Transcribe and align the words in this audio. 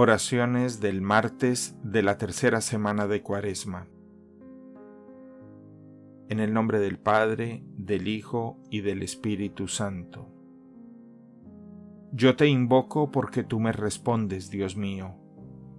Oraciones 0.00 0.78
del 0.80 1.02
martes 1.02 1.74
de 1.82 2.04
la 2.04 2.18
tercera 2.18 2.60
semana 2.60 3.08
de 3.08 3.20
Cuaresma. 3.20 3.88
En 6.28 6.38
el 6.38 6.54
nombre 6.54 6.78
del 6.78 7.00
Padre, 7.00 7.64
del 7.76 8.06
Hijo 8.06 8.60
y 8.70 8.82
del 8.82 9.02
Espíritu 9.02 9.66
Santo. 9.66 10.28
Yo 12.12 12.36
te 12.36 12.46
invoco 12.46 13.10
porque 13.10 13.42
tú 13.42 13.58
me 13.58 13.72
respondes, 13.72 14.50
Dios 14.50 14.76
mío. 14.76 15.16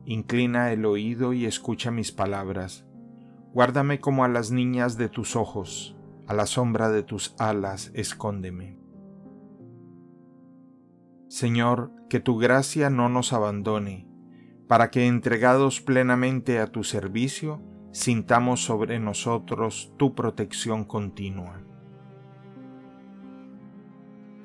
Inclina 0.04 0.74
el 0.74 0.84
oído 0.84 1.32
y 1.32 1.46
escucha 1.46 1.90
mis 1.90 2.12
palabras. 2.12 2.86
Guárdame 3.54 4.02
como 4.02 4.26
a 4.26 4.28
las 4.28 4.52
niñas 4.52 4.98
de 4.98 5.08
tus 5.08 5.38
ojos, 5.38 5.96
a 6.28 6.34
la 6.34 6.46
sombra 6.46 6.90
de 6.90 7.04
tus 7.04 7.36
alas 7.40 7.90
escóndeme. 7.94 8.78
Señor, 11.30 11.94
que 12.10 12.20
tu 12.20 12.38
gracia 12.38 12.90
no 12.90 13.08
nos 13.08 13.32
abandone, 13.32 14.09
para 14.70 14.92
que 14.92 15.08
entregados 15.08 15.82
plenamente 15.82 16.60
a 16.60 16.68
tu 16.68 16.84
servicio, 16.84 17.60
sintamos 17.92 18.64
sobre 18.64 19.00
nosotros 19.00 19.92
tu 19.98 20.14
protección 20.14 20.86
continua. 20.86 21.60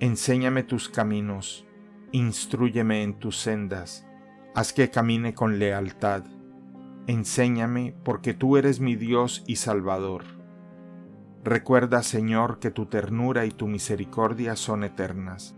Enséñame 0.00 0.62
tus 0.62 0.88
caminos, 0.88 1.66
instruyeme 2.10 3.02
en 3.02 3.18
tus 3.18 3.36
sendas, 3.36 4.08
haz 4.54 4.72
que 4.72 4.88
camine 4.88 5.34
con 5.34 5.58
lealtad. 5.58 6.24
Enséñame 7.06 7.94
porque 8.02 8.32
tú 8.32 8.56
eres 8.56 8.80
mi 8.80 8.96
Dios 8.96 9.44
y 9.46 9.56
Salvador. 9.56 10.24
Recuerda, 11.44 12.02
Señor, 12.02 12.60
que 12.60 12.70
tu 12.70 12.86
ternura 12.86 13.44
y 13.44 13.50
tu 13.50 13.66
misericordia 13.66 14.56
son 14.56 14.84
eternas 14.84 15.54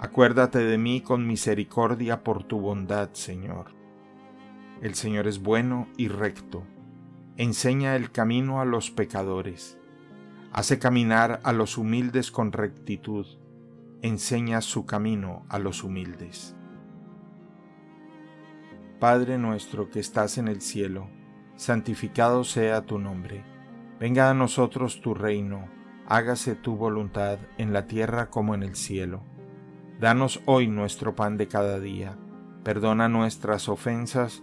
Acuérdate 0.00 0.60
de 0.60 0.78
mí 0.78 1.00
con 1.00 1.26
misericordia 1.26 2.22
por 2.22 2.44
tu 2.44 2.60
bondad, 2.60 3.10
Señor. 3.14 3.77
El 4.80 4.94
Señor 4.94 5.26
es 5.26 5.42
bueno 5.42 5.88
y 5.96 6.06
recto. 6.06 6.62
Enseña 7.36 7.96
el 7.96 8.12
camino 8.12 8.60
a 8.60 8.64
los 8.64 8.92
pecadores. 8.92 9.76
Hace 10.52 10.78
caminar 10.78 11.40
a 11.42 11.52
los 11.52 11.78
humildes 11.78 12.30
con 12.30 12.52
rectitud. 12.52 13.26
Enseña 14.02 14.60
su 14.60 14.86
camino 14.86 15.44
a 15.48 15.58
los 15.58 15.82
humildes. 15.82 16.54
Padre 19.00 19.36
nuestro 19.36 19.90
que 19.90 19.98
estás 19.98 20.38
en 20.38 20.46
el 20.46 20.60
cielo, 20.60 21.08
santificado 21.56 22.44
sea 22.44 22.86
tu 22.86 23.00
nombre. 23.00 23.44
Venga 23.98 24.30
a 24.30 24.34
nosotros 24.34 25.00
tu 25.00 25.14
reino. 25.14 25.68
Hágase 26.06 26.54
tu 26.54 26.76
voluntad 26.76 27.38
en 27.58 27.72
la 27.72 27.86
tierra 27.86 28.30
como 28.30 28.54
en 28.54 28.62
el 28.62 28.76
cielo. 28.76 29.22
Danos 30.00 30.40
hoy 30.46 30.68
nuestro 30.68 31.16
pan 31.16 31.36
de 31.36 31.48
cada 31.48 31.80
día. 31.80 32.16
Perdona 32.62 33.08
nuestras 33.08 33.68
ofensas, 33.68 34.42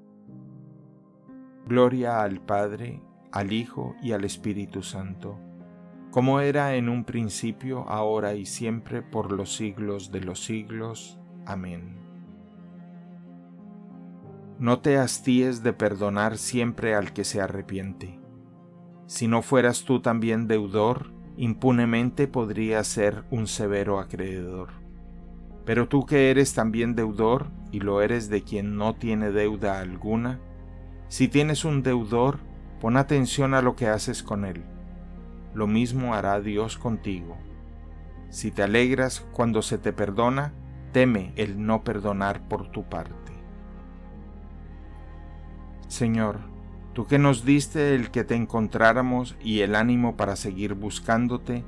Gloria 1.67 2.23
al 2.23 2.41
Padre, 2.41 3.01
al 3.31 3.53
Hijo 3.53 3.95
y 4.01 4.11
al 4.11 4.23
Espíritu 4.25 4.83
Santo, 4.83 5.39
como 6.11 6.41
era 6.41 6.75
en 6.75 6.89
un 6.89 7.05
principio, 7.05 7.87
ahora 7.87 8.33
y 8.33 8.45
siempre, 8.45 9.01
por 9.01 9.31
los 9.31 9.55
siglos 9.55 10.11
de 10.11 10.19
los 10.19 10.43
siglos. 10.43 11.17
Amén. 11.45 11.99
No 14.59 14.79
te 14.79 14.97
hastíes 14.97 15.63
de 15.63 15.71
perdonar 15.71 16.37
siempre 16.37 16.95
al 16.95 17.13
que 17.13 17.23
se 17.23 17.39
arrepiente. 17.39 18.19
Si 19.07 19.27
no 19.27 19.41
fueras 19.41 19.85
tú 19.85 20.01
también 20.01 20.47
deudor, 20.47 21.13
impunemente 21.37 22.27
podría 22.27 22.83
ser 22.83 23.23
un 23.31 23.47
severo 23.47 23.99
acreedor. 23.99 24.69
Pero 25.65 25.87
tú 25.87 26.05
que 26.05 26.29
eres 26.29 26.53
también 26.53 26.93
deudor, 26.93 27.47
y 27.71 27.79
lo 27.79 28.01
eres 28.01 28.29
de 28.29 28.43
quien 28.43 28.75
no 28.75 28.95
tiene 28.95 29.31
deuda 29.31 29.79
alguna, 29.79 30.41
si 31.11 31.27
tienes 31.27 31.65
un 31.65 31.83
deudor, 31.83 32.39
pon 32.79 32.95
atención 32.95 33.53
a 33.53 33.61
lo 33.61 33.75
que 33.75 33.89
haces 33.89 34.23
con 34.23 34.45
él. 34.45 34.63
Lo 35.53 35.67
mismo 35.67 36.13
hará 36.15 36.39
Dios 36.39 36.77
contigo. 36.77 37.35
Si 38.29 38.49
te 38.49 38.63
alegras 38.63 39.19
cuando 39.33 39.61
se 39.61 39.77
te 39.77 39.91
perdona, 39.91 40.53
teme 40.93 41.33
el 41.35 41.65
no 41.65 41.83
perdonar 41.83 42.47
por 42.47 42.71
tu 42.71 42.87
parte. 42.87 43.33
Señor, 45.89 46.49
Tú 46.93 47.07
que 47.07 47.19
nos 47.19 47.45
diste 47.45 47.95
el 47.95 48.11
que 48.11 48.25
te 48.25 48.35
encontráramos 48.35 49.37
y 49.41 49.61
el 49.61 49.75
ánimo 49.75 50.17
para 50.17 50.35
seguir 50.35 50.73
buscándote, 50.73 51.63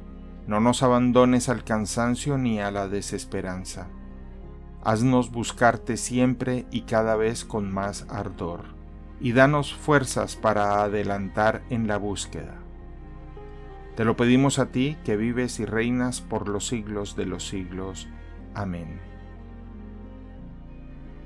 no 0.48 0.60
nos 0.60 0.84
abandones 0.84 1.48
al 1.48 1.64
cansancio 1.64 2.38
ni 2.38 2.60
a 2.60 2.72
la 2.72 2.90
desesperanza. 2.90 3.88
Haznos 4.84 5.32
buscarte 5.32 5.96
siempre 5.96 6.66
y 6.72 6.82
cada 6.82 7.16
vez 7.16 7.46
con 7.46 7.72
más 7.72 8.06
ardor, 8.10 8.83
y 9.20 9.32
danos 9.32 9.74
fuerzas 9.74 10.36
para 10.36 10.84
adelantar 10.84 11.64
en 11.70 11.88
la 11.88 11.98
búsqueda. 11.98 12.64
Te 13.96 14.06
lo 14.06 14.18
pedimos 14.18 14.58
a 14.58 14.72
ti 14.72 14.98
que 15.06 15.18
vives 15.18 15.60
y 15.60 15.66
reinas 15.66 16.22
por 16.22 16.50
los 16.50 16.68
siglos 16.68 17.16
de 17.16 17.26
los 17.26 17.48
siglos. 17.48 18.08
Amén. 18.56 19.00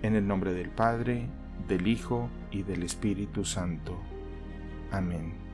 En 0.01 0.15
el 0.15 0.27
nombre 0.27 0.53
del 0.53 0.69
Padre, 0.69 1.27
del 1.67 1.87
Hijo 1.87 2.29
y 2.51 2.63
del 2.63 2.83
Espíritu 2.83 3.45
Santo. 3.45 3.97
Amén. 4.91 5.46